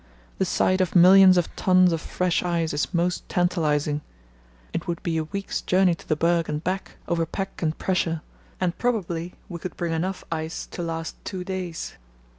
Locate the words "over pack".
7.07-7.61